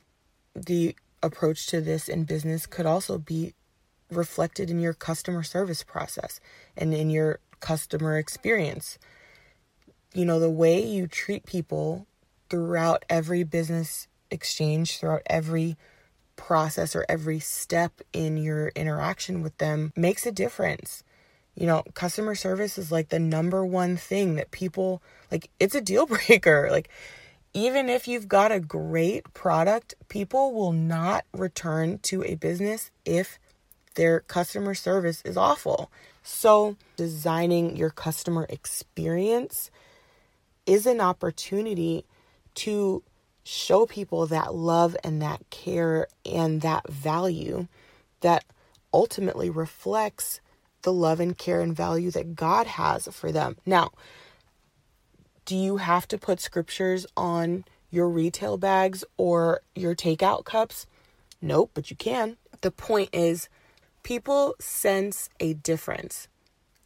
the 0.54 0.96
approach 1.22 1.66
to 1.68 1.80
this 1.80 2.08
in 2.08 2.24
business 2.24 2.66
could 2.66 2.86
also 2.86 3.18
be 3.18 3.54
reflected 4.10 4.70
in 4.70 4.80
your 4.80 4.92
customer 4.92 5.42
service 5.42 5.82
process 5.82 6.40
and 6.76 6.92
in 6.92 7.10
your 7.10 7.40
customer 7.60 8.18
experience. 8.18 8.98
You 10.14 10.24
know, 10.24 10.38
the 10.38 10.50
way 10.50 10.84
you 10.84 11.06
treat 11.06 11.46
people 11.46 12.06
throughout 12.50 13.04
every 13.08 13.44
business 13.44 14.08
exchange, 14.30 14.98
throughout 14.98 15.22
every 15.26 15.76
process 16.36 16.94
or 16.94 17.06
every 17.08 17.40
step 17.40 18.00
in 18.12 18.36
your 18.36 18.68
interaction 18.68 19.42
with 19.42 19.56
them 19.58 19.92
makes 19.96 20.26
a 20.26 20.32
difference. 20.32 21.02
You 21.54 21.66
know, 21.66 21.82
customer 21.94 22.34
service 22.34 22.78
is 22.78 22.90
like 22.90 23.10
the 23.10 23.18
number 23.18 23.64
one 23.64 23.96
thing 23.96 24.36
that 24.36 24.50
people 24.50 25.02
like 25.30 25.50
it's 25.60 25.74
a 25.74 25.80
deal 25.80 26.06
breaker. 26.26 26.68
Like 26.70 26.88
even 27.54 27.88
if 27.88 28.08
you've 28.08 28.28
got 28.28 28.52
a 28.52 28.60
great 28.60 29.32
product, 29.34 29.94
people 30.08 30.52
will 30.52 30.72
not 30.72 31.24
return 31.32 31.98
to 31.98 32.24
a 32.24 32.34
business 32.34 32.90
if 33.04 33.38
their 33.94 34.20
customer 34.20 34.74
service 34.74 35.20
is 35.22 35.36
awful. 35.36 35.90
So, 36.22 36.76
designing 36.96 37.76
your 37.76 37.90
customer 37.90 38.46
experience 38.48 39.70
is 40.66 40.86
an 40.86 41.00
opportunity 41.00 42.04
to 42.54 43.02
show 43.44 43.86
people 43.86 44.26
that 44.28 44.54
love 44.54 44.96
and 45.02 45.20
that 45.20 45.42
care 45.50 46.06
and 46.24 46.60
that 46.60 46.88
value 46.88 47.66
that 48.20 48.44
ultimately 48.94 49.50
reflects 49.50 50.40
the 50.82 50.92
love 50.92 51.20
and 51.20 51.36
care 51.36 51.60
and 51.60 51.74
value 51.74 52.10
that 52.10 52.34
God 52.34 52.66
has 52.66 53.08
for 53.12 53.32
them. 53.32 53.56
Now, 53.64 53.90
do 55.44 55.56
you 55.56 55.78
have 55.78 56.06
to 56.08 56.18
put 56.18 56.40
scriptures 56.40 57.06
on 57.16 57.64
your 57.90 58.08
retail 58.08 58.56
bags 58.56 59.04
or 59.16 59.60
your 59.74 59.94
takeout 59.94 60.44
cups? 60.44 60.86
Nope, 61.40 61.72
but 61.74 61.90
you 61.90 61.96
can. 61.96 62.36
The 62.60 62.70
point 62.70 63.10
is, 63.12 63.48
people 64.02 64.54
sense 64.60 65.28
a 65.40 65.54
difference. 65.54 66.28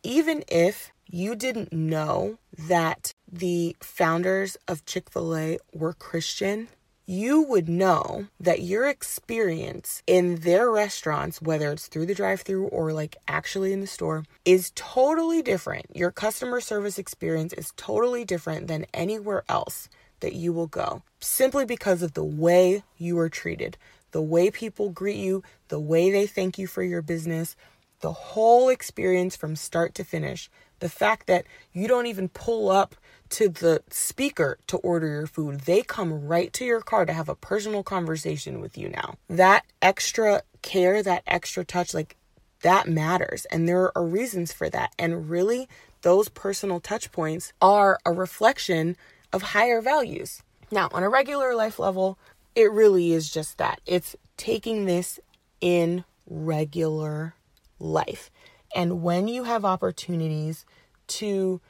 Even 0.02 0.42
if 0.48 0.90
you 1.08 1.34
didn't 1.34 1.72
know 1.72 2.38
that 2.58 3.12
the 3.30 3.76
founders 3.80 4.56
of 4.66 4.86
Chick 4.86 5.10
fil 5.10 5.36
A 5.36 5.58
were 5.72 5.92
Christian, 5.92 6.68
you 7.06 7.42
would 7.42 7.68
know 7.68 8.26
that 8.40 8.62
your 8.62 8.88
experience 8.88 10.02
in 10.08 10.36
their 10.40 10.70
restaurants, 10.70 11.40
whether 11.40 11.70
it's 11.70 11.86
through 11.86 12.06
the 12.06 12.14
drive 12.14 12.40
through 12.40 12.66
or 12.66 12.92
like 12.92 13.16
actually 13.28 13.72
in 13.72 13.80
the 13.80 13.86
store, 13.86 14.24
is 14.44 14.72
totally 14.74 15.40
different. 15.40 15.86
Your 15.94 16.10
customer 16.10 16.60
service 16.60 16.98
experience 16.98 17.52
is 17.52 17.72
totally 17.76 18.24
different 18.24 18.66
than 18.66 18.86
anywhere 18.92 19.44
else 19.48 19.88
that 20.18 20.34
you 20.34 20.52
will 20.52 20.66
go 20.66 21.02
simply 21.20 21.64
because 21.64 22.02
of 22.02 22.14
the 22.14 22.24
way 22.24 22.82
you 22.98 23.16
are 23.18 23.28
treated, 23.28 23.76
the 24.10 24.22
way 24.22 24.50
people 24.50 24.90
greet 24.90 25.16
you, 25.16 25.44
the 25.68 25.80
way 25.80 26.10
they 26.10 26.26
thank 26.26 26.58
you 26.58 26.66
for 26.66 26.82
your 26.82 27.02
business, 27.02 27.54
the 28.00 28.12
whole 28.12 28.68
experience 28.68 29.36
from 29.36 29.54
start 29.54 29.94
to 29.94 30.04
finish. 30.04 30.50
The 30.78 30.88
fact 30.88 31.26
that 31.26 31.46
you 31.72 31.88
don't 31.88 32.06
even 32.06 32.28
pull 32.28 32.70
up 32.70 32.94
to 33.28 33.48
the 33.48 33.82
speaker 33.90 34.58
to 34.68 34.76
order 34.78 35.08
your 35.08 35.26
food. 35.26 35.60
They 35.60 35.82
come 35.82 36.26
right 36.26 36.52
to 36.54 36.64
your 36.64 36.80
car 36.80 37.04
to 37.04 37.12
have 37.12 37.28
a 37.28 37.34
personal 37.34 37.82
conversation 37.82 38.60
with 38.60 38.78
you 38.78 38.88
now. 38.88 39.16
That 39.28 39.64
extra 39.82 40.42
care, 40.62 41.02
that 41.02 41.22
extra 41.26 41.64
touch, 41.64 41.92
like 41.92 42.16
that 42.62 42.88
matters. 42.88 43.44
And 43.46 43.68
there 43.68 43.96
are 43.96 44.04
reasons 44.04 44.52
for 44.52 44.70
that. 44.70 44.92
And 44.98 45.28
really, 45.28 45.68
those 46.02 46.28
personal 46.28 46.80
touch 46.80 47.10
points 47.10 47.52
are 47.60 47.98
a 48.04 48.12
reflection 48.12 48.96
of 49.32 49.42
higher 49.42 49.80
values. 49.80 50.42
Now, 50.70 50.88
on 50.92 51.02
a 51.02 51.08
regular 51.08 51.54
life 51.54 51.78
level, 51.78 52.18
it 52.54 52.70
really 52.70 53.12
is 53.12 53.30
just 53.30 53.58
that. 53.58 53.80
It's 53.86 54.16
taking 54.36 54.86
this 54.86 55.20
in 55.60 56.04
regular 56.26 57.34
life. 57.78 58.30
And 58.76 59.02
when 59.02 59.26
you 59.26 59.44
have 59.44 59.64
opportunities 59.64 60.66
to 61.06 61.62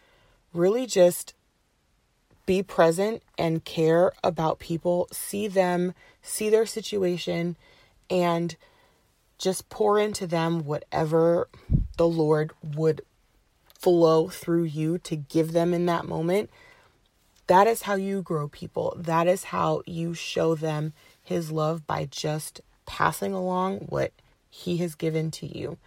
really 0.53 0.87
just 0.87 1.35
be 2.47 2.65
present 2.65 3.23
and 3.39 3.65
care 3.65 4.11
about 4.25 4.59
people, 4.59 5.07
see 5.13 5.47
them, 5.47 5.95
see 6.21 6.51
their 6.51 6.67
situation, 6.67 7.55
and 8.11 8.57
just 9.39 9.69
pour 9.69 10.01
into 10.01 10.27
them 10.27 10.65
whatever 10.65 11.49
the 11.97 12.09
Lord 12.09 12.51
would 12.75 13.03
flow 13.79 14.27
through 14.27 14.65
you 14.65 14.99
to 14.99 15.15
give 15.15 15.53
them 15.53 15.73
in 15.73 15.87
that 15.87 16.07
moment. 16.07 16.51
That 17.47 17.69
is 17.69 17.83
how 17.83 17.95
you 17.95 18.21
grow 18.21 18.49
people. 18.49 18.97
That 18.99 19.29
is 19.29 19.45
how 19.45 19.83
you 19.87 20.13
show 20.13 20.57
them 20.57 20.93
His 21.23 21.53
love 21.53 21.87
by 21.87 22.09
just 22.11 22.61
passing 22.85 23.33
along 23.33 23.87
what 23.91 24.11
He 24.51 24.79
has 24.79 24.97
given 24.97 25.31
to 25.33 25.47
you. 25.47 25.79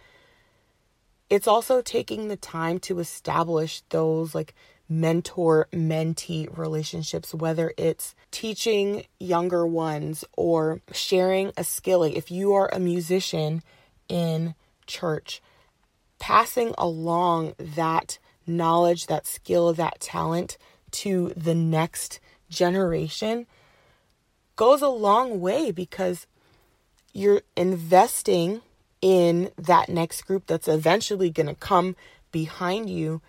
It's 1.30 1.46
also 1.46 1.80
taking 1.80 2.26
the 2.26 2.36
time 2.36 2.80
to 2.80 2.98
establish 2.98 3.82
those 3.90 4.34
like 4.34 4.52
mentor 4.88 5.68
mentee 5.72 6.48
relationships, 6.58 7.32
whether 7.32 7.72
it's 7.78 8.16
teaching 8.32 9.04
younger 9.20 9.64
ones 9.64 10.24
or 10.36 10.80
sharing 10.92 11.52
a 11.56 11.62
skill. 11.62 12.02
If 12.02 12.32
you 12.32 12.52
are 12.54 12.68
a 12.72 12.80
musician 12.80 13.62
in 14.08 14.56
church, 14.86 15.40
passing 16.18 16.74
along 16.76 17.54
that 17.58 18.18
knowledge, 18.44 19.06
that 19.06 19.24
skill, 19.24 19.72
that 19.74 20.00
talent 20.00 20.58
to 20.90 21.32
the 21.36 21.54
next 21.54 22.18
generation 22.48 23.46
goes 24.56 24.82
a 24.82 24.88
long 24.88 25.40
way 25.40 25.70
because 25.70 26.26
you're 27.12 27.42
investing 27.56 28.60
in 29.02 29.50
that 29.56 29.88
next 29.88 30.22
group 30.22 30.46
that's 30.46 30.68
eventually 30.68 31.30
going 31.30 31.46
to 31.46 31.54
come 31.54 31.96
behind 32.32 32.90
you, 32.90 33.20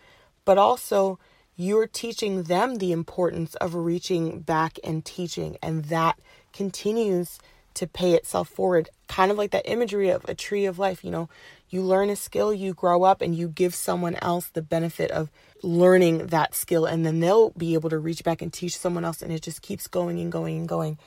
but 0.46 0.58
also 0.58 1.20
you're 1.56 1.88
teaching 1.88 2.44
them 2.44 2.76
the 2.76 2.92
importance 2.92 3.56
of 3.56 3.76
reaching 3.76 4.40
back 4.40 4.80
and 4.84 5.06
teaching, 5.06 5.58
and 5.62 5.86
that 5.86 6.20
continues 6.54 7.40
to 7.74 7.88
pay 7.88 8.14
itself 8.14 8.50
forward. 8.50 8.90
Kind 9.08 9.32
of 9.32 9.38
like 9.38 9.52
that 9.52 9.70
imagery 9.70 10.10
of 10.10 10.26
a 10.26 10.36
tree 10.36 10.66
of 10.66 10.80
life. 10.80 11.04
You 11.04 11.12
know, 11.12 11.30
you 11.70 11.82
learn 11.82 12.10
a 12.10 12.16
skill, 12.16 12.54
you 12.54 12.74
grow 12.74 13.04
up, 13.04 13.22
and 13.22 13.36
you 13.36 13.48
give 13.48 13.76
someone 13.76 14.16
else 14.22 14.48
the 14.48 14.62
benefit 14.62 15.12
of 15.12 15.30
learning 15.64 16.28
that 16.28 16.56
skill, 16.56 16.86
and 16.86 17.06
then 17.06 17.20
they'll 17.20 17.52
be 17.52 17.76
able 17.76 17.90
to 17.90 18.00
reach 18.00 18.24
back 18.24 18.42
and 18.42 18.52
teach 18.52 18.78
someone 18.78 19.06
else, 19.06 19.22
and 19.22 19.32
it 19.32 19.42
just 19.42 19.62
keeps 19.62 19.88
going 19.88 20.20
and 20.20 20.32
going 20.32 20.58
and 20.58 20.68
going. 20.68 20.98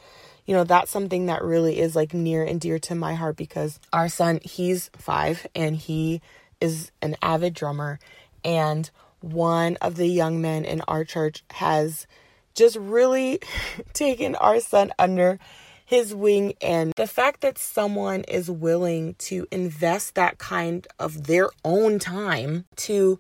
You 0.47 0.55
know, 0.55 0.65
that's 0.65 0.91
something 0.91 1.27
that 1.27 1.43
really 1.43 1.79
is 1.79 1.97
like 1.97 2.13
near 2.13 2.45
and 2.45 2.61
dear 2.61 2.79
to 2.81 2.95
my 2.95 3.15
heart 3.15 3.37
because 3.37 3.81
our 3.93 4.09
son, 4.09 4.41
he's 4.43 4.91
five 4.97 5.47
and 5.55 5.77
he 5.77 6.21
is 6.61 6.91
an 7.01 7.17
avid 7.23 7.55
drummer. 7.55 7.99
And 8.45 8.91
one 9.21 9.77
of 9.81 9.97
the 9.97 10.07
young 10.07 10.41
men 10.43 10.65
in 10.65 10.83
our 10.83 11.05
church 11.05 11.45
has 11.53 12.07
just 12.55 12.77
really 12.77 13.41
taken 13.93 14.35
our 14.37 14.61
son 14.61 14.93
under 14.99 15.39
his 15.85 16.15
wing. 16.15 16.55
And 16.61 16.93
the 16.97 17.07
fact 17.07 17.41
that 17.43 17.59
someone 17.59 18.23
is 18.25 18.51
willing 18.51 19.15
to 19.21 19.47
invest 19.51 20.15
that 20.15 20.39
kind 20.39 20.87
of 20.99 21.27
their 21.27 21.51
own 21.65 21.99
time 21.99 22.65
to 22.77 23.19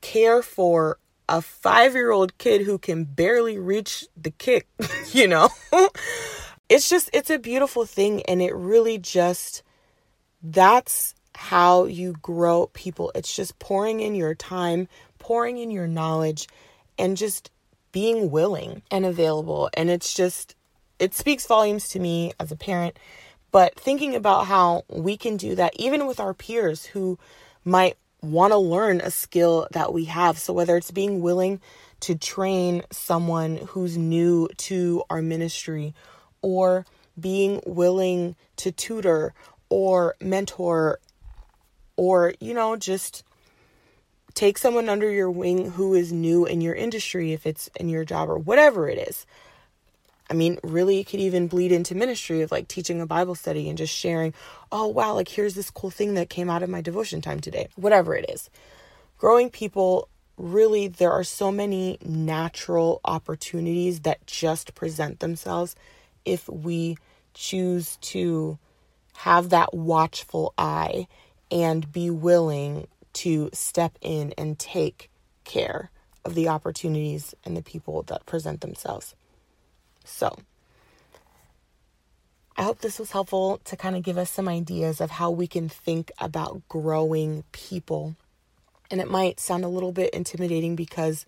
care 0.00 0.42
for 0.42 0.98
a 1.28 1.40
five 1.42 1.94
year 1.94 2.10
old 2.10 2.36
kid 2.38 2.62
who 2.62 2.78
can 2.78 3.04
barely 3.04 3.58
reach 3.58 4.06
the 4.16 4.30
kick, 4.30 4.66
you 5.12 5.28
know? 5.28 5.48
it's 6.68 6.88
just, 6.88 7.10
it's 7.12 7.30
a 7.30 7.38
beautiful 7.38 7.84
thing. 7.84 8.22
And 8.22 8.42
it 8.42 8.54
really 8.54 8.98
just, 8.98 9.62
that's 10.42 11.14
how 11.34 11.84
you 11.84 12.14
grow 12.22 12.66
people. 12.72 13.12
It's 13.14 13.34
just 13.34 13.58
pouring 13.58 14.00
in 14.00 14.14
your 14.14 14.34
time, 14.34 14.88
pouring 15.18 15.58
in 15.58 15.70
your 15.70 15.86
knowledge, 15.86 16.48
and 16.98 17.16
just 17.16 17.50
being 17.92 18.30
willing 18.30 18.82
and 18.90 19.04
available. 19.04 19.70
And 19.74 19.90
it's 19.90 20.14
just, 20.14 20.54
it 20.98 21.14
speaks 21.14 21.46
volumes 21.46 21.88
to 21.90 22.00
me 22.00 22.32
as 22.40 22.52
a 22.52 22.56
parent. 22.56 22.98
But 23.50 23.78
thinking 23.78 24.14
about 24.14 24.46
how 24.46 24.84
we 24.88 25.16
can 25.16 25.36
do 25.36 25.54
that 25.56 25.74
even 25.76 26.06
with 26.06 26.18
our 26.18 26.32
peers 26.32 26.86
who 26.86 27.18
might 27.64 27.96
want 28.22 28.52
to 28.52 28.58
learn 28.58 29.00
a 29.00 29.10
skill 29.10 29.68
that 29.72 29.92
we 29.92 30.06
have. 30.06 30.38
So, 30.38 30.52
whether 30.52 30.76
it's 30.76 30.90
being 30.90 31.20
willing 31.20 31.60
to 32.00 32.14
train 32.14 32.82
someone 32.90 33.56
who's 33.68 33.96
new 33.98 34.48
to 34.56 35.02
our 35.10 35.22
ministry, 35.22 35.94
or 36.40 36.84
being 37.18 37.60
willing 37.66 38.34
to 38.56 38.72
tutor 38.72 39.34
or 39.68 40.16
mentor 40.20 40.98
or, 41.96 42.34
you 42.40 42.54
know, 42.54 42.76
just 42.76 43.22
take 44.34 44.58
someone 44.58 44.88
under 44.88 45.10
your 45.10 45.30
wing 45.30 45.72
who 45.72 45.94
is 45.94 46.12
new 46.12 46.46
in 46.46 46.60
your 46.60 46.74
industry, 46.74 47.32
if 47.32 47.46
it's 47.46 47.68
in 47.78 47.88
your 47.88 48.04
job 48.04 48.28
or 48.28 48.38
whatever 48.38 48.88
it 48.88 48.98
is. 48.98 49.26
I 50.32 50.34
mean, 50.34 50.58
really, 50.62 50.98
it 50.98 51.08
could 51.08 51.20
even 51.20 51.46
bleed 51.46 51.72
into 51.72 51.94
ministry 51.94 52.40
of 52.40 52.50
like 52.50 52.66
teaching 52.66 53.02
a 53.02 53.06
Bible 53.06 53.34
study 53.34 53.68
and 53.68 53.76
just 53.76 53.92
sharing, 53.94 54.32
oh, 54.72 54.86
wow, 54.86 55.12
like 55.12 55.28
here's 55.28 55.54
this 55.54 55.70
cool 55.70 55.90
thing 55.90 56.14
that 56.14 56.30
came 56.30 56.48
out 56.48 56.62
of 56.62 56.70
my 56.70 56.80
devotion 56.80 57.20
time 57.20 57.38
today, 57.38 57.68
whatever 57.76 58.16
it 58.16 58.24
is. 58.30 58.48
Growing 59.18 59.50
people, 59.50 60.08
really, 60.38 60.88
there 60.88 61.12
are 61.12 61.22
so 61.22 61.52
many 61.52 61.98
natural 62.02 63.02
opportunities 63.04 64.00
that 64.00 64.26
just 64.26 64.74
present 64.74 65.20
themselves 65.20 65.76
if 66.24 66.48
we 66.48 66.96
choose 67.34 67.98
to 67.98 68.58
have 69.16 69.50
that 69.50 69.74
watchful 69.74 70.54
eye 70.56 71.08
and 71.50 71.92
be 71.92 72.08
willing 72.08 72.86
to 73.12 73.50
step 73.52 73.98
in 74.00 74.32
and 74.38 74.58
take 74.58 75.10
care 75.44 75.90
of 76.24 76.34
the 76.34 76.48
opportunities 76.48 77.34
and 77.44 77.54
the 77.54 77.62
people 77.62 78.02
that 78.04 78.24
present 78.24 78.62
themselves. 78.62 79.14
So, 80.04 80.36
I 82.56 82.64
hope 82.64 82.80
this 82.80 82.98
was 82.98 83.12
helpful 83.12 83.60
to 83.64 83.76
kind 83.76 83.96
of 83.96 84.02
give 84.02 84.18
us 84.18 84.30
some 84.30 84.48
ideas 84.48 85.00
of 85.00 85.10
how 85.10 85.30
we 85.30 85.46
can 85.46 85.68
think 85.68 86.12
about 86.18 86.68
growing 86.68 87.44
people. 87.52 88.14
And 88.90 89.00
it 89.00 89.10
might 89.10 89.40
sound 89.40 89.64
a 89.64 89.68
little 89.68 89.92
bit 89.92 90.12
intimidating 90.12 90.76
because, 90.76 91.24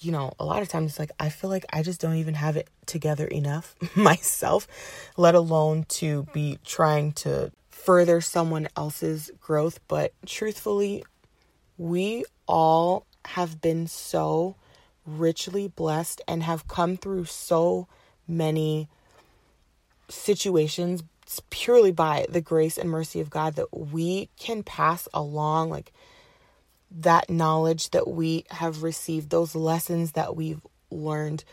you 0.00 0.12
know, 0.12 0.34
a 0.38 0.44
lot 0.44 0.60
of 0.60 0.68
times, 0.68 0.92
it's 0.92 0.98
like, 0.98 1.12
I 1.18 1.30
feel 1.30 1.48
like 1.48 1.64
I 1.72 1.82
just 1.82 2.00
don't 2.00 2.16
even 2.16 2.34
have 2.34 2.56
it 2.56 2.68
together 2.84 3.26
enough 3.26 3.74
myself, 3.96 4.68
let 5.16 5.34
alone 5.34 5.86
to 5.88 6.26
be 6.34 6.58
trying 6.64 7.12
to 7.12 7.50
further 7.70 8.20
someone 8.20 8.68
else's 8.76 9.30
growth. 9.40 9.80
But 9.88 10.12
truthfully, 10.26 11.04
we 11.78 12.24
all 12.46 13.06
have 13.24 13.62
been 13.62 13.86
so 13.86 14.56
richly 15.16 15.68
blessed 15.68 16.20
and 16.28 16.42
have 16.42 16.68
come 16.68 16.96
through 16.96 17.24
so 17.24 17.86
many 18.26 18.88
situations 20.08 21.02
purely 21.50 21.92
by 21.92 22.26
the 22.28 22.40
grace 22.40 22.78
and 22.78 22.90
mercy 22.90 23.20
of 23.20 23.30
God 23.30 23.56
that 23.56 23.68
we 23.72 24.28
can 24.38 24.62
pass 24.62 25.08
along 25.12 25.70
like 25.70 25.92
that 26.90 27.28
knowledge 27.28 27.90
that 27.90 28.08
we 28.08 28.44
have 28.50 28.82
received, 28.82 29.30
those 29.30 29.54
lessons 29.54 30.12
that 30.12 30.36
we've 30.36 30.60
learned. 30.90 31.44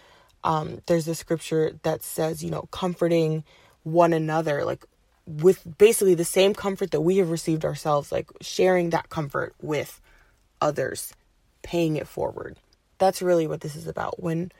Um, 0.44 0.82
there's 0.86 1.08
a 1.08 1.16
scripture 1.16 1.78
that 1.84 2.04
says, 2.04 2.44
you 2.44 2.50
know, 2.50 2.68
comforting 2.72 3.44
one 3.84 4.14
another. 4.14 4.64
Like 4.64 4.86
with 5.28 5.78
basically 5.78 6.16
the 6.16 6.26
same 6.26 6.54
comfort 6.54 6.92
that 6.92 7.02
we 7.02 7.18
have 7.18 7.32
received 7.32 7.66
ourselves, 7.66 8.12
like 8.12 8.30
sharing 8.42 8.92
that 8.92 9.10
comfort 9.10 9.56
with 9.62 10.00
others, 10.62 11.14
paying 11.64 11.98
it 11.98 12.08
forward. 12.08 12.58
That's 12.98 13.22
really 13.22 13.48
what 13.48 13.62
this 13.62 13.76
is 13.76 13.88
about. 13.88 14.22
When 14.22 14.52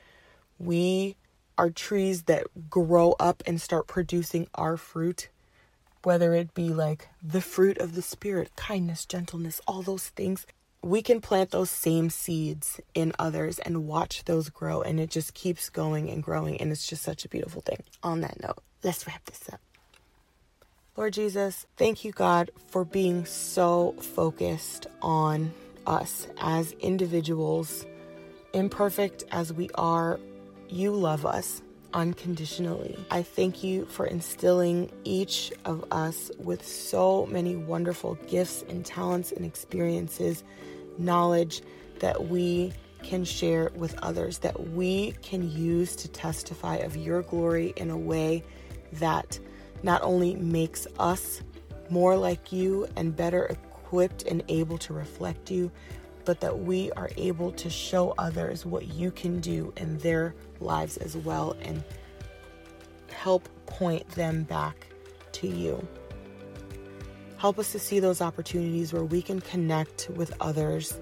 we 0.58 1.16
are 1.58 1.70
trees 1.70 2.24
that 2.24 2.46
grow 2.68 3.14
up 3.18 3.42
and 3.46 3.60
start 3.60 3.86
producing 3.86 4.46
our 4.54 4.76
fruit, 4.76 5.28
whether 6.02 6.34
it 6.34 6.54
be 6.54 6.68
like 6.68 7.08
the 7.22 7.40
fruit 7.40 7.78
of 7.78 7.94
the 7.94 8.02
Spirit, 8.02 8.52
kindness, 8.56 9.06
gentleness, 9.06 9.60
all 9.66 9.82
those 9.82 10.08
things, 10.10 10.46
we 10.82 11.02
can 11.02 11.20
plant 11.20 11.50
those 11.50 11.70
same 11.70 12.10
seeds 12.10 12.80
in 12.94 13.12
others 13.18 13.58
and 13.58 13.88
watch 13.88 14.24
those 14.24 14.50
grow. 14.50 14.82
And 14.82 15.00
it 15.00 15.10
just 15.10 15.34
keeps 15.34 15.68
going 15.68 16.08
and 16.10 16.22
growing. 16.22 16.60
And 16.60 16.70
it's 16.70 16.86
just 16.86 17.02
such 17.02 17.24
a 17.24 17.28
beautiful 17.28 17.60
thing. 17.60 17.82
On 18.02 18.20
that 18.20 18.40
note, 18.40 18.58
let's 18.84 19.06
wrap 19.06 19.24
this 19.24 19.48
up. 19.52 19.60
Lord 20.96 21.12
Jesus, 21.12 21.66
thank 21.76 22.04
you, 22.04 22.12
God, 22.12 22.50
for 22.68 22.84
being 22.84 23.26
so 23.26 23.94
focused 24.00 24.86
on 25.02 25.52
us 25.86 26.28
as 26.38 26.72
individuals. 26.72 27.84
Imperfect 28.56 29.22
as 29.32 29.52
we 29.52 29.68
are, 29.74 30.18
you 30.70 30.90
love 30.90 31.26
us 31.26 31.60
unconditionally. 31.92 32.96
I 33.10 33.22
thank 33.22 33.62
you 33.62 33.84
for 33.84 34.06
instilling 34.06 34.90
each 35.04 35.52
of 35.66 35.84
us 35.90 36.30
with 36.38 36.66
so 36.66 37.26
many 37.26 37.54
wonderful 37.54 38.14
gifts 38.26 38.64
and 38.66 38.82
talents 38.82 39.30
and 39.30 39.44
experiences, 39.44 40.42
knowledge 40.96 41.60
that 41.98 42.28
we 42.28 42.72
can 43.02 43.26
share 43.26 43.72
with 43.74 43.94
others, 43.98 44.38
that 44.38 44.70
we 44.70 45.12
can 45.20 45.50
use 45.50 45.94
to 45.96 46.08
testify 46.08 46.76
of 46.76 46.96
your 46.96 47.20
glory 47.20 47.74
in 47.76 47.90
a 47.90 47.98
way 47.98 48.42
that 48.94 49.38
not 49.82 50.00
only 50.00 50.34
makes 50.34 50.86
us 50.98 51.42
more 51.90 52.16
like 52.16 52.52
you 52.52 52.88
and 52.96 53.14
better 53.14 53.44
equipped 53.44 54.22
and 54.22 54.42
able 54.48 54.78
to 54.78 54.94
reflect 54.94 55.50
you, 55.50 55.70
but 56.26 56.40
that 56.40 56.58
we 56.58 56.92
are 56.92 57.08
able 57.16 57.50
to 57.52 57.70
show 57.70 58.14
others 58.18 58.66
what 58.66 58.88
you 58.88 59.10
can 59.10 59.40
do 59.40 59.72
in 59.78 59.96
their 59.98 60.34
lives 60.60 60.98
as 60.98 61.16
well 61.16 61.56
and 61.62 61.82
help 63.10 63.48
point 63.64 64.06
them 64.10 64.42
back 64.42 64.88
to 65.32 65.48
you. 65.48 65.86
Help 67.38 67.58
us 67.58 67.72
to 67.72 67.78
see 67.78 67.98
those 67.98 68.20
opportunities 68.20 68.92
where 68.92 69.04
we 69.04 69.22
can 69.22 69.40
connect 69.40 70.10
with 70.10 70.34
others 70.40 71.00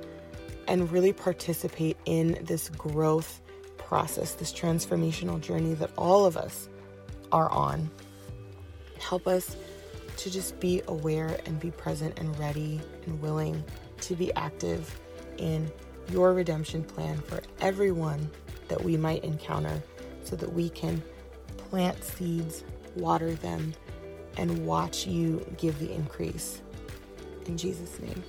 and 0.68 0.92
really 0.92 1.12
participate 1.12 1.96
in 2.04 2.38
this 2.42 2.68
growth 2.70 3.40
process, 3.78 4.34
this 4.34 4.52
transformational 4.52 5.40
journey 5.40 5.74
that 5.74 5.90
all 5.98 6.24
of 6.24 6.36
us 6.36 6.68
are 7.32 7.50
on 7.50 7.90
help 9.04 9.26
us 9.26 9.56
to 10.16 10.30
just 10.30 10.58
be 10.60 10.82
aware 10.88 11.38
and 11.46 11.60
be 11.60 11.70
present 11.70 12.18
and 12.18 12.36
ready 12.38 12.80
and 13.06 13.20
willing 13.20 13.62
to 14.00 14.14
be 14.14 14.32
active 14.34 14.98
in 15.38 15.70
your 16.10 16.32
redemption 16.32 16.84
plan 16.84 17.18
for 17.18 17.40
everyone 17.60 18.30
that 18.68 18.82
we 18.82 18.96
might 18.96 19.24
encounter 19.24 19.82
so 20.22 20.36
that 20.36 20.52
we 20.52 20.68
can 20.70 21.02
plant 21.56 22.02
seeds, 22.02 22.64
water 22.96 23.34
them, 23.34 23.74
and 24.36 24.66
watch 24.66 25.06
you 25.06 25.44
give 25.58 25.78
the 25.78 25.92
increase. 25.92 26.60
In 27.46 27.56
Jesus' 27.56 27.98
name. 28.00 28.22